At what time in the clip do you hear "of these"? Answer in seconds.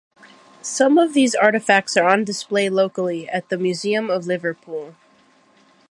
0.97-1.35